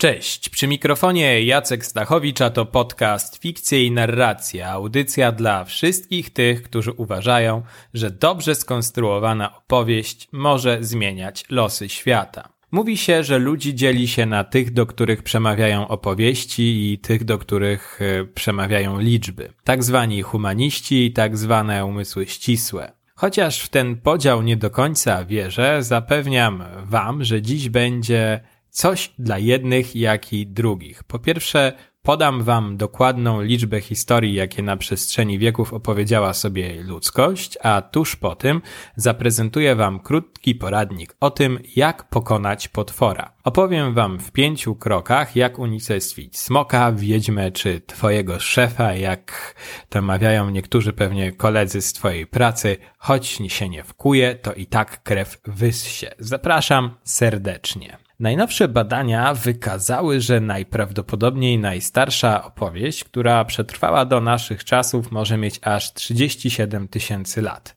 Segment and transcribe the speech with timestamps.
[0.00, 6.62] Cześć, przy mikrofonie Jacek Stachowicz, a to podcast Fikcje i Narracja, audycja dla wszystkich tych,
[6.62, 7.62] którzy uważają,
[7.94, 12.48] że dobrze skonstruowana opowieść może zmieniać losy świata.
[12.70, 17.38] Mówi się, że ludzi dzieli się na tych, do których przemawiają opowieści i tych, do
[17.38, 19.52] których e, przemawiają liczby.
[19.64, 22.92] Tak zwani humaniści i tak zwane umysły ścisłe.
[23.14, 28.40] Chociaż w ten podział nie do końca wierzę, zapewniam wam, że dziś będzie
[28.70, 31.04] coś dla jednych, jak i drugich.
[31.04, 37.82] Po pierwsze, podam wam dokładną liczbę historii, jakie na przestrzeni wieków opowiedziała sobie ludzkość, a
[37.82, 38.62] tuż po tym
[38.96, 43.32] zaprezentuję wam krótki poradnik o tym, jak pokonać potwora.
[43.44, 49.54] Opowiem wam w pięciu krokach, jak unicestwić smoka, wiedźmę czy twojego szefa, jak
[49.88, 55.02] to mawiają niektórzy pewnie koledzy z twojej pracy, choć się nie wkuje, to i tak
[55.02, 56.06] krew wyssie.
[56.18, 58.07] Zapraszam serdecznie.
[58.20, 65.92] Najnowsze badania wykazały, że najprawdopodobniej najstarsza opowieść, która przetrwała do naszych czasów, może mieć aż
[65.92, 67.76] 37 tysięcy lat.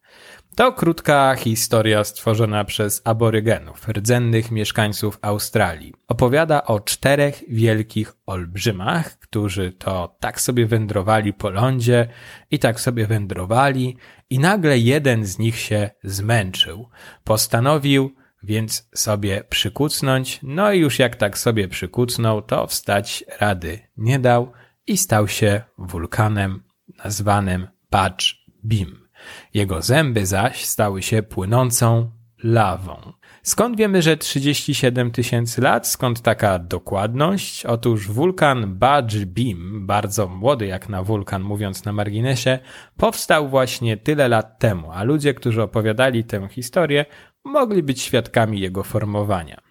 [0.55, 5.93] To krótka historia stworzona przez aborygenów, rdzennych mieszkańców Australii.
[6.07, 12.07] Opowiada o czterech wielkich olbrzymach, którzy to tak sobie wędrowali po lądzie
[12.51, 13.97] i tak sobie wędrowali
[14.29, 16.89] i nagle jeden z nich się zmęczył.
[17.23, 24.19] Postanowił więc sobie przykucnąć, no i już jak tak sobie przykucnął, to wstać rady nie
[24.19, 24.51] dał
[24.87, 26.63] i stał się wulkanem
[27.03, 28.25] nazwanym Patch
[28.63, 29.07] Beam.
[29.53, 32.11] Jego zęby zaś stały się płynącą
[32.43, 33.13] lawą.
[33.43, 35.87] Skąd wiemy, że 37 tysięcy lat?
[35.87, 37.65] Skąd taka dokładność?
[37.65, 42.59] Otóż wulkan Badge Beam, bardzo młody jak na wulkan, mówiąc na marginesie,
[42.97, 47.05] powstał właśnie tyle lat temu, a ludzie, którzy opowiadali tę historię,
[47.43, 49.61] mogli być świadkami jego formowania.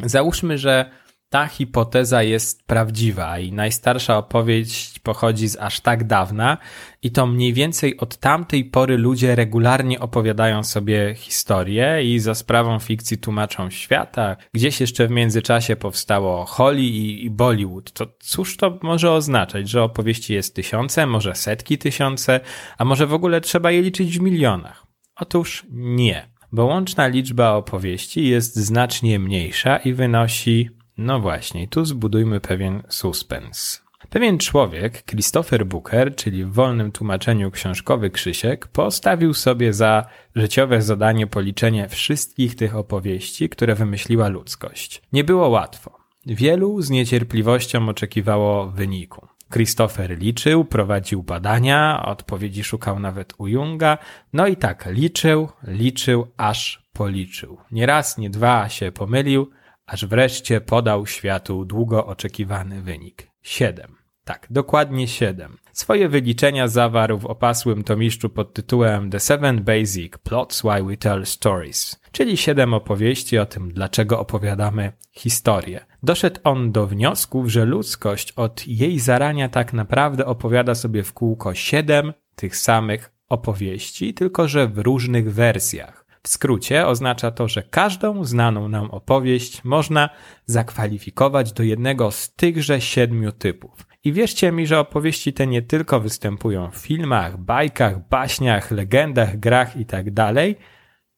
[0.00, 0.90] Załóżmy, że
[1.32, 6.58] ta hipoteza jest prawdziwa i najstarsza opowieść pochodzi z aż tak dawna
[7.02, 12.78] i to mniej więcej od tamtej pory ludzie regularnie opowiadają sobie historię i za sprawą
[12.78, 14.36] fikcji tłumaczą świata.
[14.54, 17.92] Gdzieś jeszcze w międzyczasie powstało Holly i, Bollywood.
[17.92, 22.40] To cóż to może oznaczać, że opowieści jest tysiące, może setki tysiące,
[22.78, 24.86] a może w ogóle trzeba je liczyć w milionach?
[25.16, 30.70] Otóż nie bo łączna liczba opowieści jest znacznie mniejsza i wynosi,
[31.02, 33.82] no właśnie, tu zbudujmy pewien suspens.
[34.10, 41.26] Pewien człowiek, Christopher Booker, czyli w wolnym tłumaczeniu książkowy Krzysiek, postawił sobie za życiowe zadanie
[41.26, 45.02] policzenie wszystkich tych opowieści, które wymyśliła ludzkość.
[45.12, 45.98] Nie było łatwo.
[46.26, 49.26] Wielu z niecierpliwością oczekiwało wyniku.
[49.52, 53.98] Christopher liczył, prowadził badania, odpowiedzi szukał nawet u Junga,
[54.32, 57.58] no i tak liczył, liczył, aż policzył.
[57.70, 59.50] Nie raz, nie dwa się pomylił,
[59.92, 63.28] aż wreszcie podał światu długo oczekiwany wynik.
[63.42, 63.96] Siedem.
[64.24, 65.56] Tak, dokładnie siedem.
[65.72, 71.26] Swoje wyliczenia zawarł w opasłym tomiszczu pod tytułem The Seven Basic Plots Why We Tell
[71.26, 75.86] Stories, czyli siedem opowieści o tym, dlaczego opowiadamy historię.
[76.02, 81.54] Doszedł on do wniosków, że ludzkość od jej zarania tak naprawdę opowiada sobie w kółko
[81.54, 86.01] siedem tych samych opowieści, tylko że w różnych wersjach.
[86.22, 90.10] W skrócie oznacza to, że każdą znaną nam opowieść można
[90.46, 93.86] zakwalifikować do jednego z tychże siedmiu typów.
[94.04, 99.76] I wierzcie mi, że opowieści te nie tylko występują w filmach, bajkach, baśniach, legendach, grach
[99.76, 100.12] itd.
[100.14, 100.34] Tak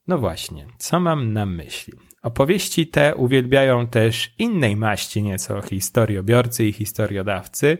[0.06, 1.92] no właśnie, co mam na myśli?
[2.22, 7.78] Opowieści te uwielbiają też innej maści nieco historiobiorcy i historiodawcy,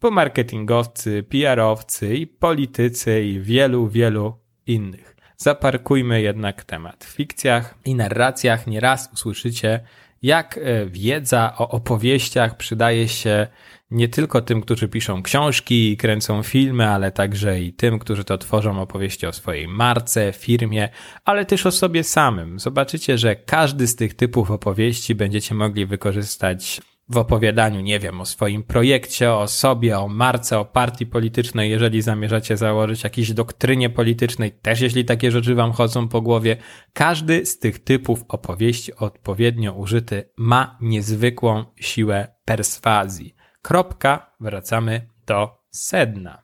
[0.00, 4.34] bo marketingowcy, PR-owcy i politycy i wielu, wielu
[4.66, 5.15] innych.
[5.36, 7.04] Zaparkujmy jednak temat.
[7.04, 9.80] W fikcjach i narracjach nieraz usłyszycie,
[10.22, 13.46] jak e, wiedza o opowieściach przydaje się
[13.90, 18.38] nie tylko tym, którzy piszą książki i kręcą filmy, ale także i tym, którzy to
[18.38, 20.88] tworzą opowieści o swojej marce, firmie,
[21.24, 22.58] ale też o sobie samym.
[22.58, 28.24] Zobaczycie, że każdy z tych typów opowieści będziecie mogli wykorzystać w opowiadaniu, nie wiem, o
[28.24, 34.52] swoim projekcie, o sobie, o marce, o partii politycznej, jeżeli zamierzacie założyć jakiejś doktrynie politycznej,
[34.52, 36.56] też jeśli takie rzeczy wam chodzą po głowie.
[36.92, 43.34] Każdy z tych typów opowieści odpowiednio użyty ma niezwykłą siłę perswazji.
[43.62, 46.42] Kropka, wracamy do sedna.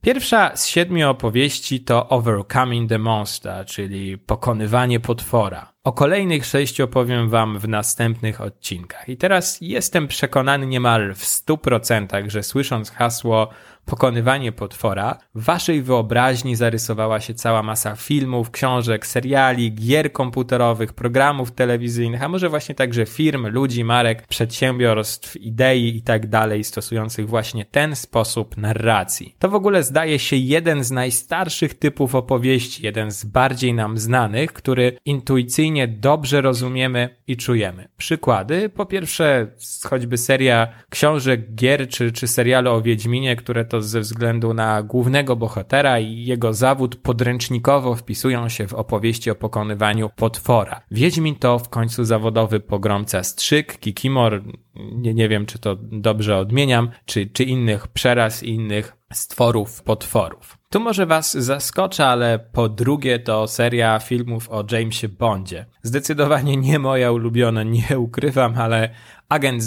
[0.00, 5.72] Pierwsza z siedmiu opowieści to Overcoming the Monster, czyli pokonywanie potwora.
[5.84, 9.08] O kolejnych sześciu opowiem Wam w następnych odcinkach.
[9.08, 13.48] I teraz jestem przekonany niemal w stu procentach, że słysząc hasło
[13.84, 21.52] pokonywanie potwora, w waszej wyobraźni zarysowała się cała masa filmów, książek, seriali, gier komputerowych, programów
[21.52, 27.64] telewizyjnych, a może właśnie także firm, ludzi, marek, przedsiębiorstw, idei i tak dalej, stosujących właśnie
[27.64, 29.34] ten sposób narracji.
[29.38, 34.52] To w ogóle zdaje się jeden z najstarszych typów opowieści, jeden z bardziej nam znanych,
[34.52, 37.88] który intuicyjnie dobrze rozumiemy i czujemy.
[37.96, 39.46] Przykłady, po pierwsze,
[39.90, 45.36] choćby seria książek, gier czy, czy serialu o Wiedźminie, które to ze względu na głównego
[45.36, 50.80] bohatera i jego zawód podręcznikowo wpisują się w opowieści o pokonywaniu potwora.
[50.90, 54.42] Wiedźmin to w końcu zawodowy pogromca strzyk, kikimor,
[54.74, 60.59] nie, nie wiem czy to dobrze odmieniam, czy, czy innych przeraz innych stworów, potworów.
[60.72, 65.66] Tu może was zaskoczę, ale po drugie to seria filmów o Jamesie Bondzie.
[65.82, 68.90] Zdecydowanie nie moja ulubiona, nie ukrywam, ale
[69.28, 69.62] agent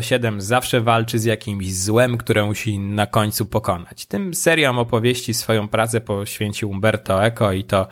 [0.00, 4.06] 007 zawsze walczy z jakimś złem, które musi na końcu pokonać.
[4.06, 7.88] Tym seriom opowieści swoją pracę poświęcił Umberto Eco i to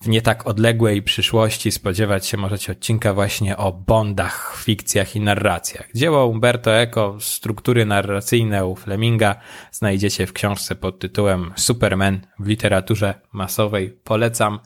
[0.00, 5.88] w nie tak odległej przyszłości spodziewać się możecie odcinka właśnie o Bondach, fikcjach i narracjach.
[5.94, 9.34] Dzieło Umberto Eco, struktury narracyjne u Fleminga
[9.72, 13.90] znajdziecie w książce pod tytułem Superman w literaturze masowej.
[14.04, 14.58] Polecam,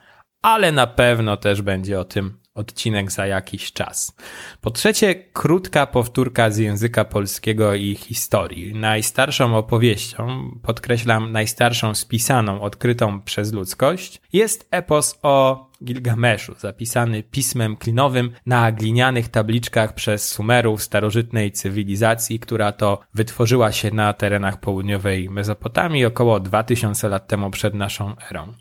[0.43, 4.16] ale na pewno też będzie o tym odcinek za jakiś czas.
[4.60, 8.75] Po trzecie, krótka powtórka z języka polskiego i historii.
[8.75, 18.31] Najstarszą opowieścią, podkreślam najstarszą spisaną, odkrytą przez ludzkość, jest epos o Gilgameszu, zapisany pismem klinowym
[18.46, 26.04] na glinianych tabliczkach przez Sumerów starożytnej cywilizacji, która to wytworzyła się na terenach południowej Mezopotamii
[26.04, 28.52] około 2000 lat temu przed naszą erą.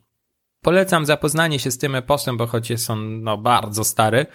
[0.64, 4.26] Polecam zapoznanie się z tym eposem, bo choć jest on no, bardzo stary,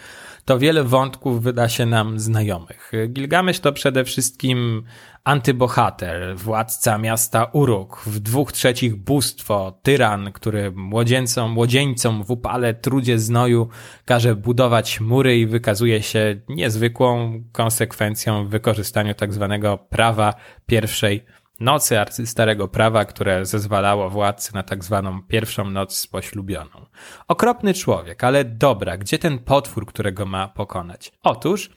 [0.45, 2.93] to wiele wątków wyda się nam znajomych.
[3.09, 4.83] Gilgamesz to przede wszystkim
[5.25, 13.19] antybohater, władca miasta Uruk, w dwóch trzecich bóstwo, tyran, który młodzieńcom, młodzieńcom w upale trudzie
[13.19, 13.69] znoju
[14.05, 20.35] każe budować mury i wykazuje się niezwykłą konsekwencją w wykorzystaniu tak zwanego prawa
[20.67, 21.25] pierwszej
[21.61, 26.87] nocy arcystarego prawa, które zezwalało władcy na tak zwaną pierwszą noc poślubioną.
[27.29, 31.13] Okropny człowiek, ale dobra, gdzie ten potwór, którego ma pokonać?
[31.23, 31.71] Otóż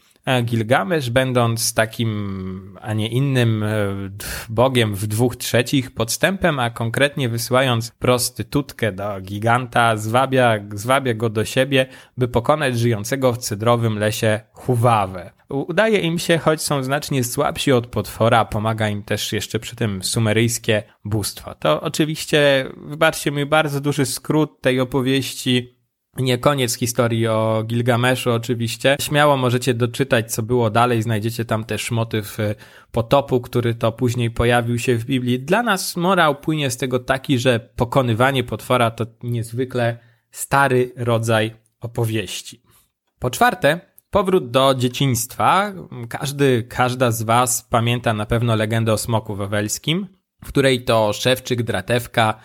[0.43, 3.67] Gilgamesz, będąc takim, a nie innym e,
[4.49, 11.45] bogiem w dwóch trzecich podstępem, a konkretnie wysyłając prostytutkę do giganta, zwabia, zwabia go do
[11.45, 11.85] siebie,
[12.17, 15.31] by pokonać żyjącego w cydrowym lesie Huwawę.
[15.49, 20.03] Udaje im się, choć są znacznie słabsi od potwora, pomaga im też jeszcze przy tym
[20.03, 21.55] sumeryjskie bóstwo.
[21.55, 25.78] To oczywiście, wybaczcie mi, bardzo duży skrót tej opowieści.
[26.19, 28.97] Nie koniec historii o Gilgameszu oczywiście.
[29.01, 31.01] Śmiało możecie doczytać, co było dalej.
[31.01, 32.55] Znajdziecie tam też motyw y,
[32.91, 35.39] potopu, który to później pojawił się w Biblii.
[35.39, 39.97] Dla nas morał płynie z tego taki, że pokonywanie potwora to niezwykle
[40.31, 42.61] stary rodzaj opowieści.
[43.19, 45.73] Po czwarte, Powrót do dzieciństwa.
[46.09, 50.07] Każdy, każda z Was pamięta na pewno legendę o smoku wawelskim,
[50.43, 52.39] w której to szewczyk Dratewka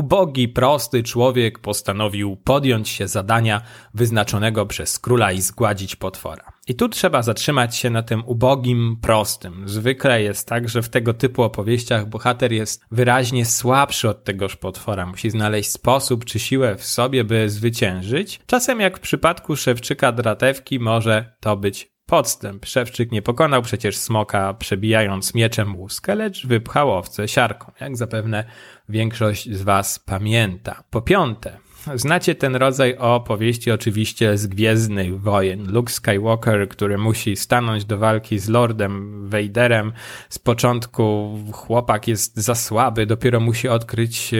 [0.00, 3.62] Ubogi, prosty człowiek postanowił podjąć się zadania
[3.94, 6.52] wyznaczonego przez króla i zgładzić potwora.
[6.68, 9.68] I tu trzeba zatrzymać się na tym ubogim, prostym.
[9.68, 15.06] Zwykle jest tak, że w tego typu opowieściach bohater jest wyraźnie słabszy od tegoż potwora.
[15.06, 18.40] Musi znaleźć sposób czy siłę w sobie, by zwyciężyć.
[18.46, 22.66] Czasem jak w przypadku szewczyka Dratewki może to być podstęp.
[22.66, 28.44] Szewczyk nie pokonał przecież smoka, przebijając mieczem łuskę, lecz wypchał owce siarką, jak zapewne
[28.88, 30.82] większość z Was pamięta.
[30.90, 31.58] Po piąte,
[31.94, 35.72] Znacie ten rodzaj opowieści oczywiście z Gwiezdnych Wojen.
[35.72, 39.92] Luke Skywalker, który musi stanąć do walki z Lordem Vaderem.
[40.28, 44.30] Z początku chłopak jest za słaby, dopiero musi odkryć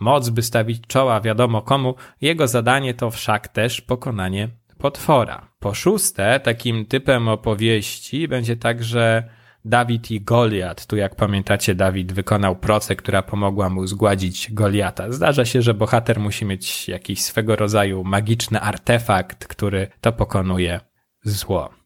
[0.00, 1.94] moc, by stawić czoła wiadomo komu.
[2.20, 4.48] Jego zadanie to wszak też pokonanie
[4.84, 5.48] potwora.
[5.58, 9.28] Po szóste, takim typem opowieści będzie także
[9.64, 10.86] Dawid i Goliat.
[10.86, 15.12] Tu jak pamiętacie, Dawid wykonał procę, która pomogła mu zgładzić Goliata.
[15.12, 20.80] Zdarza się, że bohater musi mieć jakiś swego rodzaju magiczny artefakt, który to pokonuje
[21.22, 21.83] zło.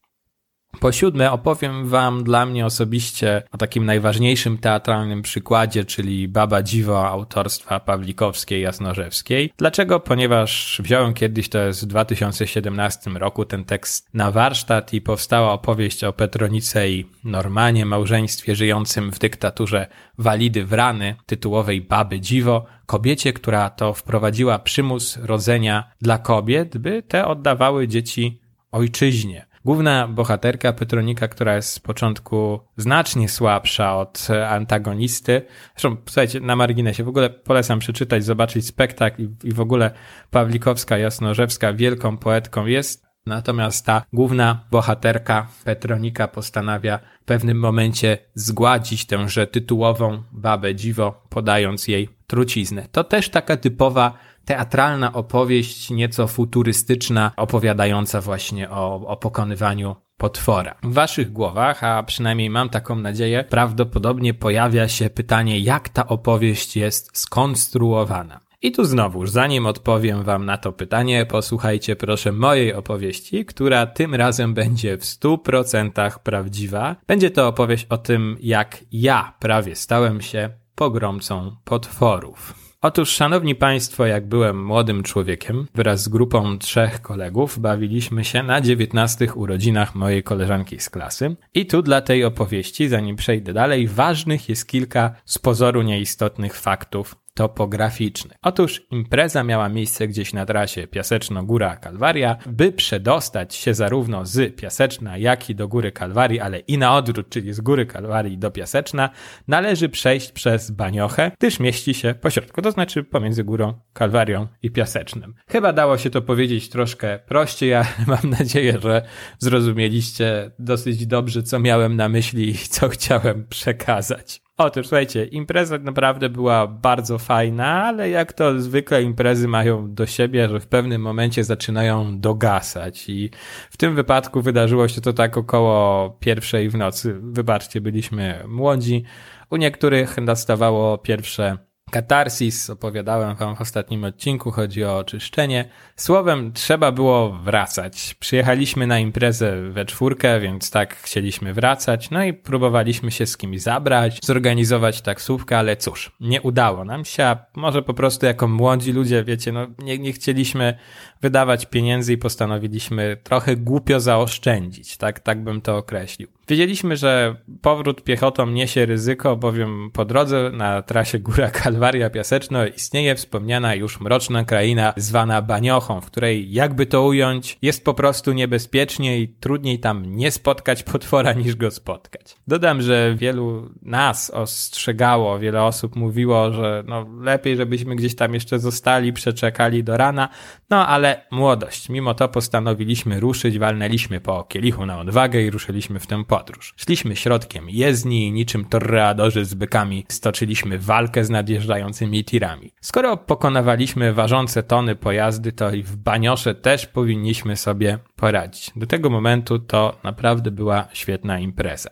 [0.81, 7.09] Po siódme, opowiem Wam dla mnie osobiście o takim najważniejszym teatralnym przykładzie, czyli Baba Dziwo
[7.09, 9.53] autorstwa Pawlikowskiej Jasnorzewskiej.
[9.57, 10.01] Dlaczego?
[10.01, 16.05] Ponieważ wziąłem kiedyś, to jest w 2017 roku, ten tekst na warsztat i powstała opowieść
[16.05, 19.87] o Petronice i Normanie, małżeństwie żyjącym w dyktaturze
[20.19, 27.27] Walidy Wrany, tytułowej Baby Dziwo, kobiecie, która to wprowadziła przymus rodzenia dla kobiet, by te
[27.27, 28.41] oddawały dzieci
[28.73, 29.48] ojczyźnie.
[29.69, 35.43] Główna bohaterka Petronika, która jest z początku znacznie słabsza od antagonisty.
[35.77, 39.91] Zresztą, słuchajcie, na marginesie, w ogóle polecam przeczytać, zobaczyć spektakl i, i w ogóle
[40.31, 43.07] Pawlikowska Jasnorzewska wielką poetką jest.
[43.27, 51.89] Natomiast ta główna bohaterka Petronika postanawia w pewnym momencie zgładzić tęże tytułową babę dziwo, podając
[51.89, 52.87] jej truciznę.
[52.93, 54.13] To też taka typowa
[54.45, 60.75] teatralna opowieść, nieco futurystyczna, opowiadająca właśnie o, o pokonywaniu potwora.
[60.83, 66.77] W waszych głowach, a przynajmniej mam taką nadzieję, prawdopodobnie pojawia się pytanie, jak ta opowieść
[66.77, 68.41] jest skonstruowana.
[68.63, 74.15] I tu znowuż, zanim odpowiem wam na to pytanie, posłuchajcie proszę mojej opowieści, która tym
[74.15, 76.97] razem będzie w 100% prawdziwa.
[77.07, 82.55] Będzie to opowieść o tym, jak ja prawie stałem się pogromcą potworów.
[82.83, 88.61] Otóż, szanowni państwo, jak byłem młodym człowiekiem, wraz z grupą trzech kolegów bawiliśmy się na
[88.61, 91.37] dziewiętnastych urodzinach mojej koleżanki z klasy.
[91.55, 97.17] I tu dla tej opowieści, zanim przejdę dalej, ważnych jest kilka z pozoru nieistotnych faktów
[97.39, 98.35] topograficzny.
[98.43, 102.37] Otóż impreza miała miejsce gdzieś na trasie Piaseczno-Góra Kalwaria.
[102.47, 107.29] By przedostać się zarówno z Piaseczna, jak i do Góry Kalwarii, ale i na odwrót,
[107.29, 109.11] czyli z Góry Kalwarii do Piaseczna,
[109.49, 115.35] należy przejść przez Baniochę, gdyż mieści się pośrodku, to znaczy pomiędzy Górą Kalwarią i Piasecznem.
[115.49, 119.03] Chyba dało się to powiedzieć troszkę prościej, ale mam nadzieję, że
[119.39, 124.48] zrozumieliście dosyć dobrze, co miałem na myśli i co chciałem przekazać.
[124.61, 130.49] Otóż słuchajcie, impreza naprawdę była bardzo fajna, ale jak to zwykle imprezy mają do siebie,
[130.49, 133.31] że w pewnym momencie zaczynają dogasać i
[133.71, 137.19] w tym wypadku wydarzyło się to tak około pierwszej w nocy.
[137.23, 139.05] Wybaczcie, byliśmy młodzi.
[139.51, 145.69] U niektórych nastawało pierwsze Katarsis, opowiadałem wam w ostatnim odcinku, chodzi o oczyszczenie.
[145.97, 148.17] Słowem, trzeba było wracać.
[148.21, 153.61] Przyjechaliśmy na imprezę we czwórkę, więc tak chcieliśmy wracać, no i próbowaliśmy się z kimś
[153.61, 158.93] zabrać, zorganizować taksówkę, ale cóż, nie udało nam się, a może po prostu jako młodzi
[158.93, 160.79] ludzie, wiecie, no nie, nie chcieliśmy
[161.23, 166.38] wydawać pieniędzy i postanowiliśmy trochę głupio zaoszczędzić, tak, tak bym to określił.
[166.49, 173.15] Wiedzieliśmy, że powrót piechotą niesie ryzyko, bowiem po drodze na trasie Góra Kalwaria Piaseczno istnieje
[173.15, 179.19] wspomniana już mroczna kraina zwana Baniochą, w której, jakby to ująć, jest po prostu niebezpiecznie
[179.21, 182.37] i trudniej tam nie spotkać potwora niż go spotkać.
[182.47, 188.59] Dodam, że wielu nas ostrzegało, wiele osób mówiło, że no lepiej, żebyśmy gdzieś tam jeszcze
[188.59, 190.29] zostali, przeczekali do rana,
[190.71, 191.89] no ale młodość.
[191.89, 196.75] Mimo to postanowiliśmy ruszyć, walnęliśmy po kielichu na odwagę i ruszyliśmy w tę podróż.
[196.77, 202.73] Szliśmy środkiem jezdni niczym torreadorzy z bykami stoczyliśmy walkę z nadjeżdżającymi tirami.
[202.81, 208.71] Skoro pokonywaliśmy ważące tony pojazdy, to i w baniosze też powinniśmy sobie poradzić.
[208.77, 211.91] Do tego momentu to naprawdę była świetna impreza.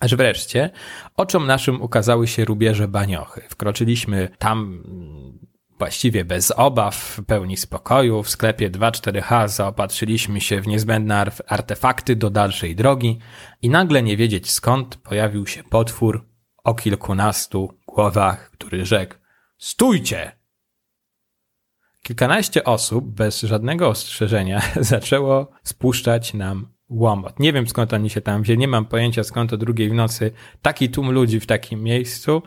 [0.00, 0.70] Aż wreszcie
[1.16, 3.40] oczom naszym ukazały się rubieże baniochy.
[3.48, 4.82] Wkroczyliśmy tam
[5.84, 8.22] właściwie bez obaw, w pełni spokoju.
[8.22, 13.18] W sklepie 24H zaopatrzyliśmy się w niezbędne artefakty do dalszej drogi
[13.62, 16.26] i nagle nie wiedzieć skąd pojawił się potwór
[16.64, 19.14] o kilkunastu głowach, który rzekł
[19.58, 20.32] Stójcie!
[22.02, 24.62] Kilkanaście osób bez żadnego ostrzeżenia
[24.92, 27.40] zaczęło spuszczać nam łomot.
[27.40, 30.30] Nie wiem skąd oni się tam wzięli, nie mam pojęcia skąd o drugiej w nocy
[30.62, 32.42] taki tłum ludzi w takim miejscu,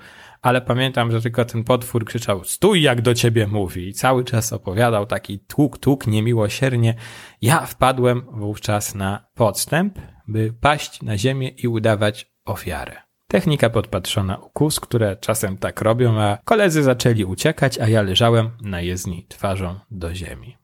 [0.48, 4.54] ale pamiętam, że tylko ten potwór krzyczał stój jak do ciebie mówi i cały czas
[4.54, 6.96] opowiadał taki tuk tuk niemiłosiernie.
[7.42, 13.02] Ja wpadłem wówczas na podstęp, by paść na ziemię i udawać ofiarę.
[13.28, 18.50] Technika podpatrzona u kus, które czasem tak robią, a koledzy zaczęli uciekać, a ja leżałem
[18.62, 20.58] na jezdni twarzą do ziemi.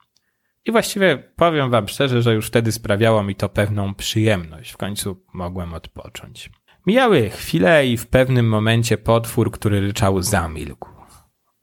[0.65, 4.71] I właściwie powiem wam szczerze, że już wtedy sprawiało mi to pewną przyjemność.
[4.71, 6.49] W końcu mogłem odpocząć.
[6.85, 10.89] Mijały chwile i w pewnym momencie potwór, który ryczał, zamilkł.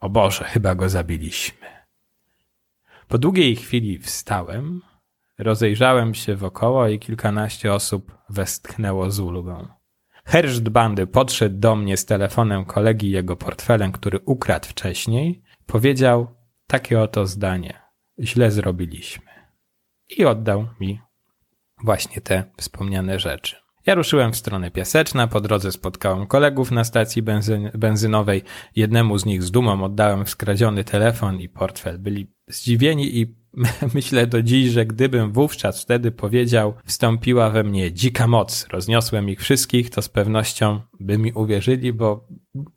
[0.00, 1.66] O Boże, chyba go zabiliśmy.
[3.08, 4.82] Po długiej chwili wstałem,
[5.38, 9.68] rozejrzałem się wokoło i kilkanaście osób westchnęło z ulgą.
[10.24, 16.34] Herszt bandy podszedł do mnie z telefonem kolegi i jego portfelem, który ukradł wcześniej, powiedział
[16.66, 17.80] takie oto zdanie.
[18.18, 19.30] Źle zrobiliśmy.
[20.08, 21.00] I oddał mi
[21.84, 23.59] właśnie te wspomniane rzeczy.
[23.86, 28.42] Ja ruszyłem w stronę Piaseczna, po drodze spotkałem kolegów na stacji benzyn benzynowej.
[28.76, 31.98] Jednemu z nich z dumą oddałem skradziony telefon i portfel.
[31.98, 33.40] Byli zdziwieni i
[33.94, 39.40] myślę do dziś, że gdybym wówczas wtedy powiedział, wstąpiła we mnie dzika moc, rozniosłem ich
[39.40, 42.28] wszystkich, to z pewnością by mi uwierzyli, bo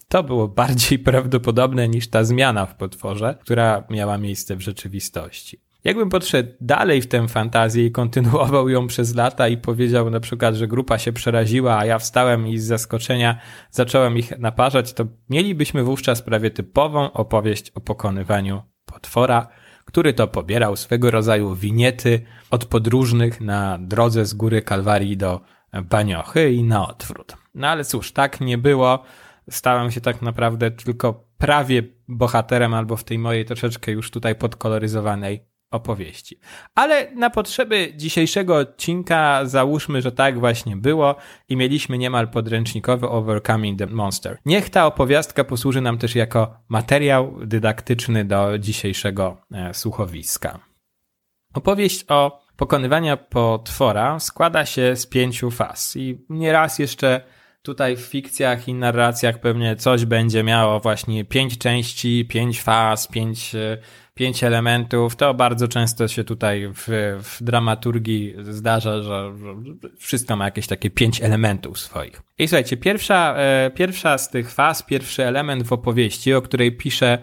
[0.07, 5.62] to było bardziej prawdopodobne niż ta zmiana w potworze, która miała miejsce w rzeczywistości.
[5.83, 10.55] Jakbym podszedł dalej w tę fantazję i kontynuował ją przez lata i powiedział na przykład,
[10.55, 13.37] że grupa się przeraziła, a ja wstałem i z zaskoczenia
[13.71, 19.47] zacząłem ich naparzać, to mielibyśmy wówczas prawie typową opowieść o pokonywaniu potwora,
[19.85, 22.21] który to pobierał swego rodzaju winiety
[22.51, 25.41] od podróżnych na drodze z góry Kalwarii do
[25.83, 27.35] Baniochy i na odwrót.
[27.55, 29.03] No ale cóż, tak nie było.
[29.49, 35.52] Stałem się tak naprawdę tylko prawie bohaterem albo w tej mojej troszeczkę już tutaj podkoloryzowanej
[35.73, 36.39] opowieści.
[36.75, 41.15] Ale na potrzeby dzisiejszego odcinka załóżmy, że tak właśnie było
[41.49, 44.37] i mieliśmy niemal podręcznikowy Overcoming the Monster.
[44.45, 50.59] Niech ta opowiastka posłuży nam też jako materiał dydaktyczny do dzisiejszego e, słuchowiska.
[51.53, 57.21] Opowieść o pokonywaniu potwora składa się z pięciu faz i nieraz jeszcze
[57.63, 63.55] tutaj w fikcjach i narracjach pewnie coś będzie miało właśnie pięć części, pięć faz, pięć
[63.55, 63.77] e,
[64.15, 65.15] pięć elementów.
[65.15, 66.87] To bardzo często się tutaj w,
[67.23, 69.31] w dramaturgii zdarza, że, że
[69.97, 72.21] wszystko ma jakieś takie pięć elementów swoich.
[72.39, 77.17] I słuchajcie, pierwsza, e, pierwsza z tych faz, pierwszy element w opowieści, o której pisze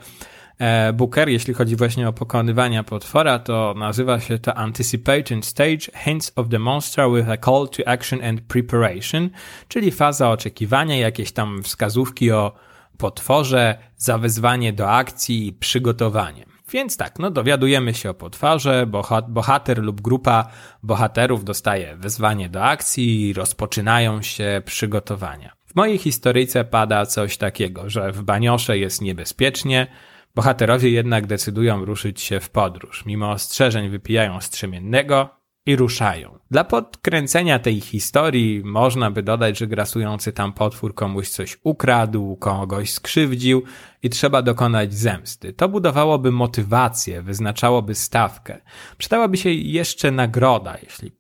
[0.95, 6.49] Booker, jeśli chodzi właśnie o pokonywania potwora, to nazywa się to Anticipation Stage, Hints of
[6.49, 9.31] the Monster with a Call to Action and Preparation,
[9.69, 12.53] czyli faza oczekiwania, jakieś tam wskazówki o
[12.99, 16.47] potworze, zawezwanie do akcji i przygotowanie.
[16.73, 18.87] Więc tak, no dowiadujemy się o potwarze,
[19.29, 20.51] bohater lub grupa
[20.83, 25.53] bohaterów dostaje wezwanie do akcji i rozpoczynają się przygotowania.
[25.67, 29.87] W mojej historyjce pada coś takiego, że w Baniosze jest niebezpiecznie,
[30.35, 33.07] bohaterowie jednak decydują ruszyć się w podróż.
[33.07, 36.39] Mimo ostrzeżeń wypijają strzemiennego, i ruszają.
[36.51, 42.93] Dla podkręcenia tej historii można by dodać, że grasujący tam potwór komuś coś ukradł, kogoś
[42.93, 43.63] skrzywdził
[44.03, 45.53] i trzeba dokonać zemsty.
[45.53, 48.61] To budowałoby motywację, wyznaczałoby stawkę.
[48.99, 50.77] Przydałaby się jeszcze nagroda.
[50.83, 51.13] Jeśli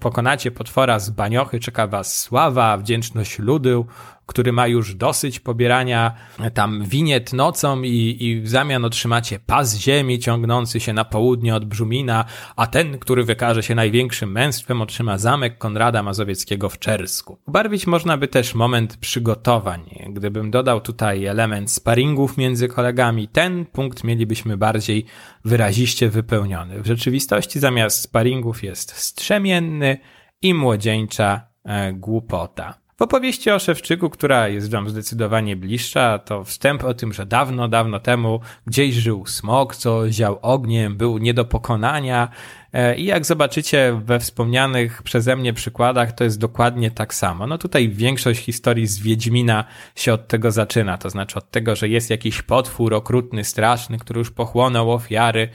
[0.00, 3.86] pokonacie potwora z baniochy, czeka was sława, wdzięczność ludu,
[4.32, 6.14] który ma już dosyć pobierania
[6.54, 11.64] tam winiet nocą i, i w zamian otrzymacie pas ziemi ciągnący się na południe od
[11.64, 12.24] Brzumina,
[12.56, 17.38] a ten, który wykaże się największym męstwem, otrzyma zamek Konrada Mazowieckiego w Czersku.
[17.46, 19.80] Ubarwić można by też moment przygotowań.
[20.08, 25.04] Gdybym dodał tutaj element sparingów między kolegami, ten punkt mielibyśmy bardziej
[25.44, 26.82] wyraziście wypełniony.
[26.82, 29.98] W rzeczywistości zamiast sparingów jest strzemienny
[30.42, 32.81] i młodzieńcza e, głupota.
[33.02, 37.68] W opowieści o Szewczyku, która jest wam zdecydowanie bliższa, to wstęp o tym, że dawno,
[37.68, 42.28] dawno temu gdzieś żył smok, co ział ogniem, był nie do pokonania
[42.72, 47.46] e, i jak zobaczycie we wspomnianych przeze mnie przykładach, to jest dokładnie tak samo.
[47.46, 49.64] No tutaj większość historii z Wiedźmina
[49.96, 54.18] się od tego zaczyna, to znaczy od tego, że jest jakiś potwór okrutny, straszny, który
[54.18, 55.48] już pochłonął ofiary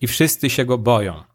[0.00, 1.27] i wszyscy się go boją.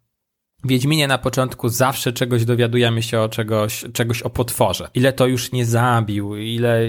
[0.65, 4.89] Wiedźminie na początku zawsze czegoś dowiadujemy się o czegoś, czegoś o potworze.
[4.93, 6.79] Ile to już nie zabił, ile,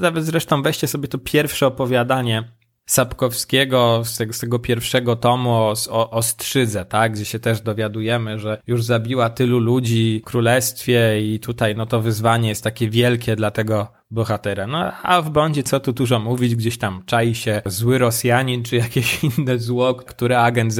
[0.00, 2.44] nawet zresztą weźcie sobie to pierwsze opowiadanie
[2.86, 7.12] Sapkowskiego z tego, z tego pierwszego tomu o, o, o Strzydze, tak?
[7.12, 12.00] Gdzie się też dowiadujemy, że już zabiła tylu ludzi w królestwie i tutaj no to
[12.00, 14.66] wyzwanie jest takie wielkie dla tego bohatera.
[14.66, 18.76] No a w Bondzie co tu dużo mówić, gdzieś tam czai się zły Rosjanin czy
[18.76, 20.72] jakieś inne zło, które agent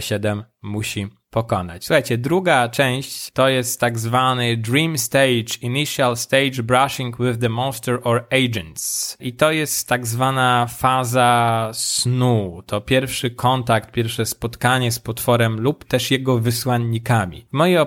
[0.00, 1.84] 007 musi pokonać.
[1.84, 7.98] Słuchajcie, druga część to jest tak zwany Dream Stage, Initial Stage Brushing with the Monster
[8.04, 9.16] or Agents.
[9.20, 12.62] I to jest tak zwana faza snu.
[12.66, 17.46] To pierwszy kontakt, pierwsze spotkanie z potworem lub też jego wysłannikami.
[17.50, 17.78] W mojej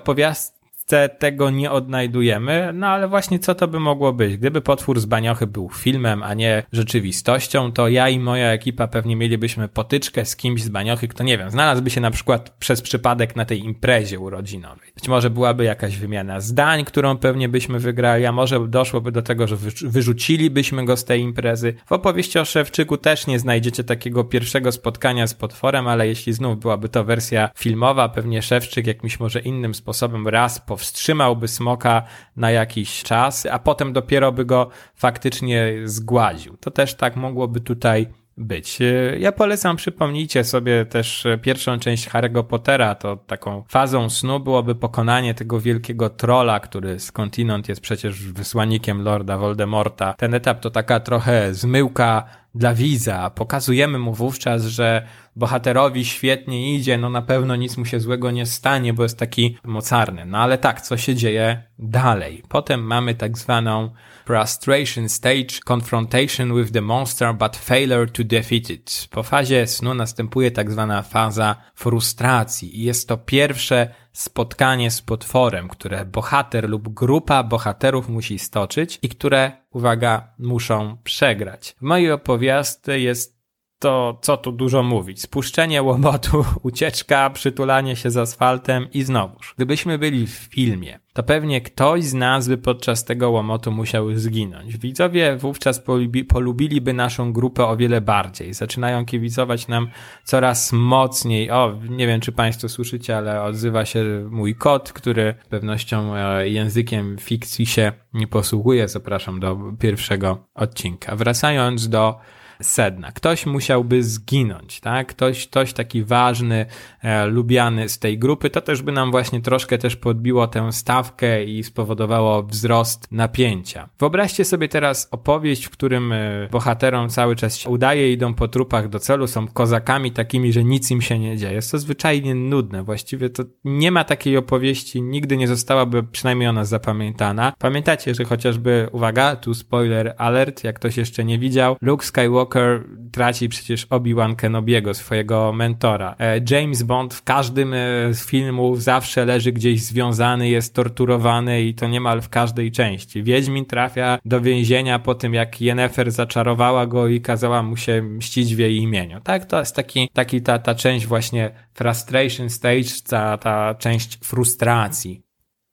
[0.90, 4.38] opowiastce tego nie odnajdujemy, no ale właśnie co to by mogło być?
[4.38, 9.16] Gdyby Potwór z Baniochy był filmem, a nie rzeczywistością, to ja i moja ekipa pewnie
[9.16, 13.36] mielibyśmy potyczkę z kimś z Baniochy, kto nie wiem, znalazłby się na przykład przez przypadek
[13.36, 14.92] na tej imprezie urodzinowej.
[14.96, 19.48] Być może byłaby jakaś wymiana zdań, którą pewnie byśmy wygrali, a może doszłoby do tego,
[19.48, 21.74] że wyrzucilibyśmy go z tej imprezy.
[21.86, 26.60] W opowieści o Szewczyku też nie znajdziecie takiego pierwszego spotkania z potworem, ale jeśli znów
[26.60, 32.04] byłaby to wersja filmowa, pewnie Szewczyk jakimś może innym sposobem raz po powstrzymałby smoka
[32.36, 36.58] na jakiś czas, a potem dopiero by go faktycznie zgładził.
[36.58, 38.80] To też tak mogłoby tutaj być.
[39.18, 45.34] Ja polecam, przypomnijcie sobie też pierwszą część Harry'ego Pottera, to taką fazą snu byłoby pokonanie
[45.34, 50.14] tego wielkiego trola, który skądinąd jest przecież wysłannikiem Lorda Voldemorta.
[50.14, 52.24] Ten etap to taka trochę zmyłka
[52.56, 53.30] dla widza.
[53.30, 58.46] Pokazujemy mu wówczas, że bohaterowi świetnie idzie, no na pewno nic mu się złego nie
[58.46, 60.26] stanie, bo jest taki mocarny.
[60.26, 62.44] No ale tak, co się dzieje dalej?
[62.50, 63.92] Potem mamy tak zwaną
[64.26, 69.08] frustration stage, confrontation with the monster, but failure to defeat it.
[69.12, 75.68] Po fazie snu następuje tak zwana faza frustracji i jest to pierwsze spotkanie z potworem,
[75.68, 81.76] które bohater lub grupa bohaterów musi stoczyć i które, uwaga, muszą przegrać.
[81.78, 83.39] W mojej opowiasty jest
[83.80, 85.22] to co tu dużo mówić.
[85.22, 89.54] Spuszczenie łomotu, ucieczka, przytulanie się z asfaltem i znowuż.
[89.58, 94.78] Gdybyśmy byli w filmie, to pewnie ktoś z nas by podczas tego łomotu musiał zginąć.
[94.78, 98.54] Widzowie wówczas polubi, polubiliby naszą grupę o wiele bardziej.
[98.54, 99.88] Zaczynają kibicować nam
[100.24, 101.52] coraz mocniej.
[101.52, 107.18] O, nie wiem czy Państwo słyszycie, ale odzywa się mój kot, który pewnością e, językiem
[107.20, 108.88] fikcji się nie posługuje.
[108.88, 111.16] Zapraszam do pierwszego odcinka.
[111.16, 112.20] Wracając do
[112.62, 113.12] sedna.
[113.12, 115.08] Ktoś musiałby zginąć, tak?
[115.08, 116.66] Ktoś, ktoś taki ważny,
[117.02, 121.44] e, lubiany z tej grupy, to też by nam właśnie troszkę też podbiło tę stawkę
[121.44, 123.90] i spowodowało wzrost napięcia.
[124.00, 128.90] Wyobraźcie sobie teraz opowieść, w którym e, bohaterom cały czas się udaje, idą po trupach
[128.90, 131.54] do celu, są kozakami takimi, że nic im się nie dzieje.
[131.54, 132.84] Jest to zwyczajnie nudne.
[132.84, 137.54] Właściwie to nie ma takiej opowieści, nigdy nie zostałaby przynajmniej ona zapamiętana.
[137.60, 142.84] Pamiętacie, że chociażby, uwaga, tu spoiler alert, jak ktoś jeszcze nie widział, Luke Skywalker Skywalker
[143.12, 146.16] traci przecież Obi-Wan Kenobiego, swojego mentora.
[146.20, 147.78] E, James Bond w każdym e,
[148.14, 153.24] z filmów zawsze leży gdzieś związany, jest torturowany i to niemal w każdej części.
[153.24, 158.56] Wiedźmin trafia do więzienia po tym, jak Yennefer zaczarowała go i kazała mu się mścić
[158.56, 159.22] w jej imieniu.
[159.22, 165.29] Tak, to jest taki, taki ta, ta część właśnie frustration stage, ta, ta część frustracji.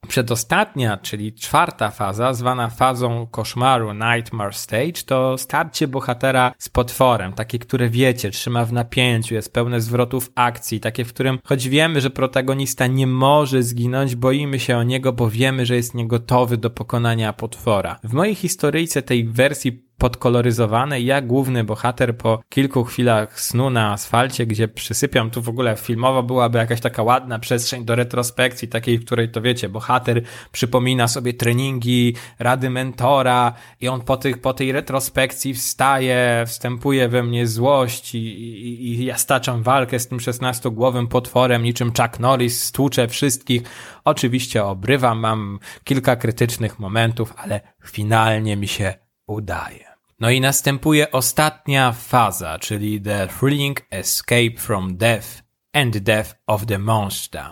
[0.07, 7.59] Przedostatnia, czyli czwarta faza, zwana fazą koszmaru Nightmare Stage, to starcie bohatera z potworem, takie,
[7.59, 12.09] które wiecie, trzyma w napięciu, jest pełne zwrotów akcji, takie, w którym choć wiemy, że
[12.09, 17.33] protagonista nie może zginąć, boimy się o niego, bo wiemy, że jest niegotowy do pokonania
[17.33, 17.99] potwora.
[18.03, 21.01] W mojej historyjce tej wersji podkoloryzowane.
[21.01, 26.23] Ja, główny bohater, po kilku chwilach snu na asfalcie, gdzie przysypiam, tu w ogóle filmowo
[26.23, 31.33] byłaby jakaś taka ładna przestrzeń do retrospekcji, takiej, w której to wiecie, bohater przypomina sobie
[31.33, 38.15] treningi, rady mentora i on po, tych, po tej retrospekcji wstaje, wstępuje we mnie złość
[38.15, 43.61] i, i, i ja staczam walkę z tym szesnastogłowym potworem, niczym Chuck Norris, stłuczę wszystkich.
[44.05, 48.93] Oczywiście obrywam, mam kilka krytycznych momentów, ale finalnie mi się
[49.27, 49.86] udaje.
[50.19, 55.27] No i następuje ostatnia faza, czyli The Thrilling Escape from Death
[55.73, 57.51] and Death of the Monster.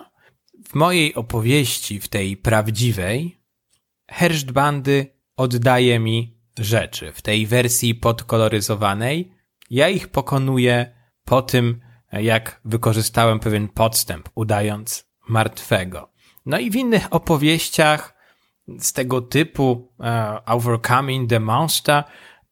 [0.69, 3.41] W mojej opowieści, w tej prawdziwej,
[4.11, 7.11] herszt bandy oddaje mi rzeczy.
[7.11, 9.31] W tej wersji podkoloryzowanej
[9.69, 16.11] ja ich pokonuję po tym, jak wykorzystałem pewien podstęp, udając martwego.
[16.45, 18.15] No i w innych opowieściach
[18.79, 20.05] z tego typu uh,
[20.45, 22.03] Overcoming the Monster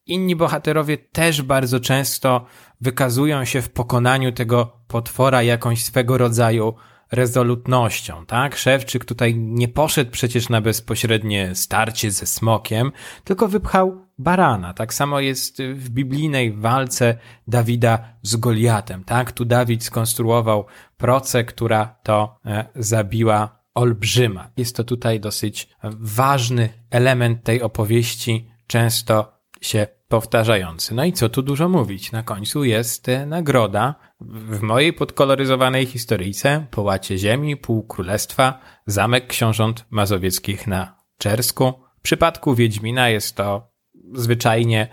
[0.05, 2.45] inni bohaterowie też bardzo często
[2.81, 6.73] wykazują się w pokonaniu tego potwora jakąś swego rodzaju
[7.11, 8.55] rezolutnością, tak?
[8.55, 12.91] Szewczyk tutaj nie poszedł przecież na bezpośrednie starcie ze smokiem,
[13.23, 14.73] tylko wypchał barana.
[14.73, 19.31] Tak samo jest w biblijnej walce Dawida z Goliatem, tak?
[19.31, 20.65] Tu Dawid skonstruował
[20.97, 24.49] procę, która to e, zabiła olbrzyma.
[24.57, 29.32] Jest to tutaj dosyć ważny element tej opowieści, często
[29.63, 30.95] się powtarzający.
[30.95, 32.11] No i co tu dużo mówić?
[32.11, 40.67] Na końcu jest nagroda w mojej podkoloryzowanej historyjce Połacie Ziemi, Pół Królestwa, Zamek Książąt Mazowieckich
[40.67, 41.73] na Czersku.
[41.99, 43.71] W przypadku Wiedźmina jest to
[44.13, 44.87] zwyczajnie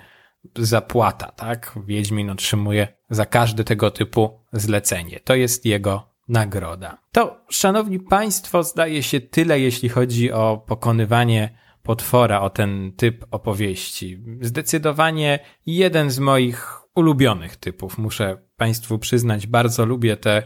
[0.56, 1.78] zapłata, tak?
[1.86, 5.20] Wiedźmin otrzymuje za każde tego typu zlecenie.
[5.20, 6.98] To jest jego nagroda.
[7.12, 14.22] To, szanowni państwo, zdaje się tyle, jeśli chodzi o pokonywanie potwora, o ten typ opowieści.
[14.40, 20.42] Zdecydowanie jeden z moich ulubionych typów, muszę państwu przyznać, bardzo lubię te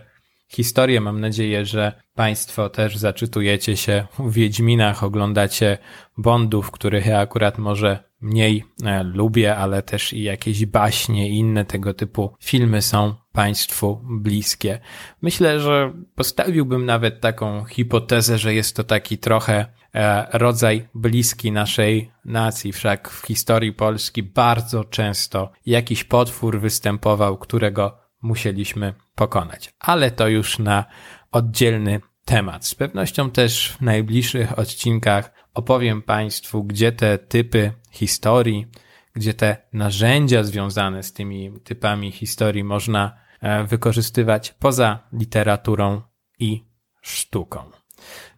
[0.49, 1.01] historie.
[1.01, 5.79] Mam nadzieję, że państwo też zaczytujecie się w Wiedźminach, oglądacie
[6.18, 11.65] Bondów, których ja akurat może mniej e, lubię, ale też i jakieś baśnie i inne
[11.65, 14.81] tego typu filmy są Państwu bliskie.
[15.23, 22.11] Myślę, że postawiłbym nawet taką hipotezę, że jest to taki trochę e, rodzaj bliski naszej
[22.25, 22.73] nacji.
[22.73, 29.75] Wszak w historii Polski bardzo często jakiś potwór występował, którego musieliśmy pokonać.
[29.81, 30.85] Ale to już na
[31.33, 32.67] oddzielny temat.
[32.67, 38.67] Z pewnością też w najbliższych odcinkach opowiem Państwu, gdzie te typy historii,
[39.15, 46.03] gdzie te narzędzia związane z tymi typami historii można e, wykorzystywać poza literaturą
[46.39, 46.65] i
[47.03, 47.84] sztuką.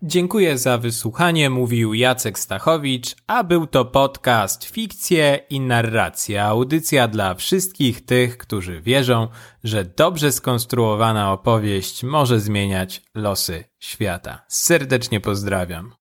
[0.03, 7.35] Dziękuję za wysłuchanie, mówił Jacek Stachowicz, a był to podcast Fikcje i Narracja, audycja dla
[7.35, 9.29] wszystkich tych, którzy wierzą,
[9.65, 14.45] że dobrze skonstruowana opowieść może zmieniać losy świata.
[14.49, 15.93] Serdecznie pozdrawiam.